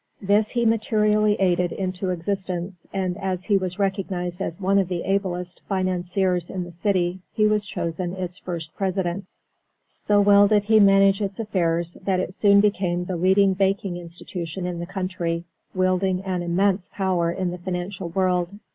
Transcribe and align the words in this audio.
This 0.23 0.49
he 0.49 0.65
materially 0.65 1.35
aided 1.39 1.71
into 1.71 2.09
existence, 2.09 2.87
and 2.91 3.17
as 3.19 3.43
he 3.43 3.57
was 3.59 3.77
recognized 3.77 4.41
as 4.41 4.59
one 4.59 4.79
of 4.79 4.87
the 4.87 5.03
ablest 5.03 5.61
financiers 5.69 6.49
in 6.49 6.63
the 6.63 6.71
city, 6.71 7.19
he 7.33 7.45
was 7.45 7.67
chosen 7.67 8.15
its 8.15 8.39
first 8.39 8.75
President. 8.75 9.25
So 9.89 10.19
well 10.19 10.47
did 10.47 10.63
he 10.63 10.79
manage 10.79 11.21
its 11.21 11.39
affairs 11.39 11.97
that 12.03 12.19
it 12.19 12.33
soon 12.33 12.61
became 12.61 13.05
the 13.05 13.15
leading 13.15 13.53
banking 13.53 13.95
institution 13.95 14.65
in 14.65 14.79
the 14.79 14.87
country, 14.87 15.43
wielding 15.75 16.21
an 16.23 16.41
immense 16.41 16.89
power 16.91 17.31
in 17.31 17.51
the 17.51 17.59
financial 17.59 18.09
world. 18.09 18.55